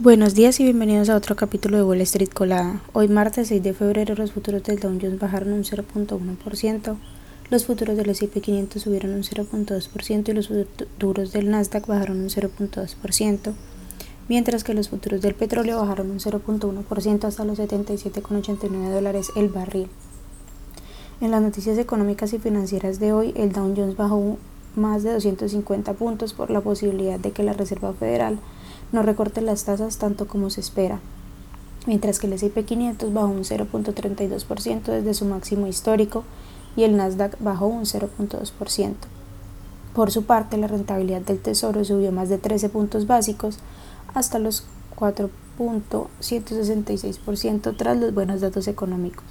[0.00, 2.80] Buenos días y bienvenidos a otro capítulo de Wall Street Colada.
[2.92, 6.96] Hoy martes 6 de febrero los futuros del Dow Jones bajaron un 0.1%,
[7.50, 12.28] los futuros del S&P 500 subieron un 0.2% y los futuros del Nasdaq bajaron un
[12.28, 13.52] 0.2%,
[14.28, 19.88] mientras que los futuros del petróleo bajaron un 0.1% hasta los 77,89 dólares el barril.
[21.20, 24.38] En las noticias económicas y financieras de hoy, el Dow Jones bajó
[24.76, 28.38] más de 250 puntos por la posibilidad de que la Reserva Federal
[28.92, 30.98] no recorte las tasas tanto como se espera,
[31.86, 36.24] mientras que el S&P 500 bajó un 0.32% desde su máximo histórico
[36.76, 38.94] y el Nasdaq bajó un 0.2%.
[39.94, 43.58] Por su parte, la rentabilidad del Tesoro subió más de 13 puntos básicos
[44.14, 44.64] hasta los
[44.96, 49.24] 4.166% tras los buenos datos económicos.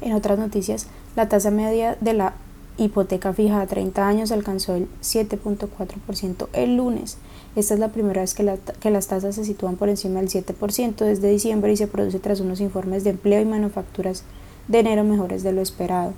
[0.00, 0.86] En otras noticias,
[1.16, 2.34] la tasa media de la
[2.76, 7.18] hipoteca fija a 30 años alcanzó el 7.4% el lunes.
[7.56, 10.96] Esta es la primera vez que, que, las tasas se sitúan por encima del 7%
[10.96, 14.24] desde diciembre y se produce tras unos informes de empleo y manufacturas
[14.66, 16.14] de enero mejores de lo esperado.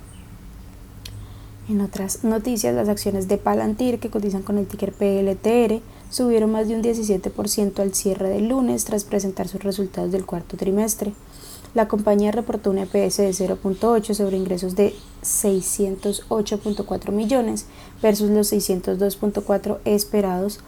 [1.69, 6.69] En otras noticias, las acciones de Palantir, que cotizan con el ticker PLTR, subieron más
[6.69, 11.13] de un 17% al cierre del lunes tras presentar sus resultados del cuarto trimestre.
[11.73, 17.65] La compañía reportó un EPS de 0.8 sobre ingresos de 608.4 millones
[18.01, 20.61] versus los 602.4 esperados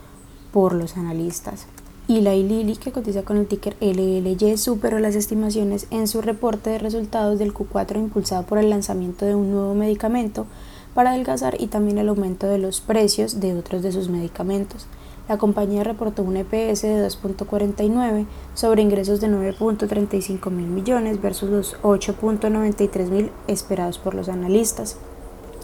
[0.52, 1.66] por los analistas.
[2.10, 6.72] Y la Lilly, que cotiza con el ticker LLY, superó las estimaciones en su reporte
[6.72, 10.46] de resultados del Q4 impulsado por el lanzamiento de un nuevo medicamento
[10.94, 14.88] para adelgazar y también el aumento de los precios de otros de sus medicamentos
[15.30, 21.80] la compañía reportó un EPS de 2.49 sobre ingresos de 9.35 mil millones versus los
[21.84, 24.98] 8.93 mil esperados por los analistas.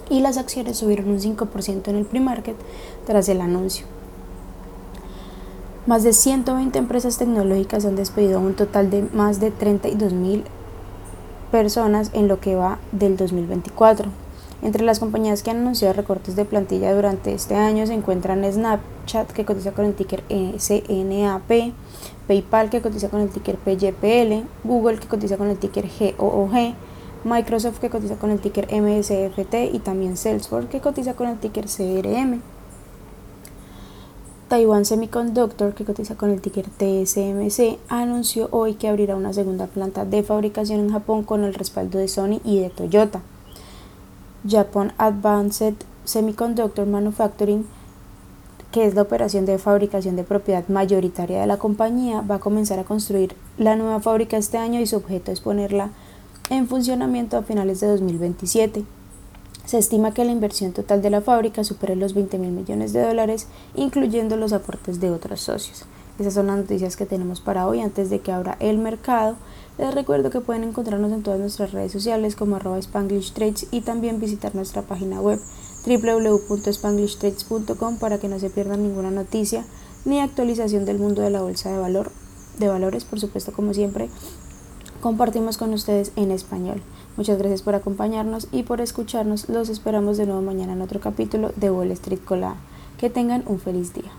[0.08, 2.56] Y las acciones subieron un 5% en el pre-market
[3.08, 3.88] tras el anuncio.
[5.88, 10.44] Más de 120 empresas tecnológicas han despedido a un total de más de 32 mil
[11.50, 14.25] personas en lo que va del 2024.
[14.66, 19.32] Entre las compañías que han anunciado recortes de plantilla durante este año se encuentran Snapchat,
[19.32, 21.52] que cotiza con el ticker SNAP,
[22.28, 25.86] PayPal, que cotiza con el ticker PYPL, Google, que cotiza con el ticker
[26.18, 26.74] GOOG,
[27.26, 31.66] Microsoft, que cotiza con el ticker MSFT, y también Salesforce, que cotiza con el ticker
[31.66, 32.42] CRM.
[34.48, 40.06] Taiwan Semiconductor, que cotiza con el ticker TSMC, anunció hoy que abrirá una segunda planta
[40.06, 43.22] de fabricación en Japón con el respaldo de Sony y de Toyota.
[44.48, 47.66] Japan Advanced Semiconductor Manufacturing,
[48.72, 52.78] que es la operación de fabricación de propiedad mayoritaria de la compañía, va a comenzar
[52.78, 55.90] a construir la nueva fábrica este año y su objeto es ponerla
[56.50, 58.84] en funcionamiento a finales de 2027.
[59.66, 63.02] Se estima que la inversión total de la fábrica supere los 20 mil millones de
[63.02, 65.86] dólares, incluyendo los aportes de otros socios.
[66.18, 69.36] Esas son las noticias que tenemos para hoy antes de que abra el mercado.
[69.78, 73.82] Les recuerdo que pueden encontrarnos en todas nuestras redes sociales como arroba Spanglish Trades y
[73.82, 75.42] también visitar nuestra página web
[75.86, 79.66] www.spanglishtrades.com para que no se pierdan ninguna noticia
[80.06, 82.14] ni actualización del mundo de la bolsa de valor
[82.58, 84.08] de valores, por supuesto como siempre
[85.02, 86.82] compartimos con ustedes en español.
[87.18, 89.50] Muchas gracias por acompañarnos y por escucharnos.
[89.50, 92.56] Los esperamos de nuevo mañana en otro capítulo de Wall Street Colada.
[92.98, 94.12] Que tengan un feliz día.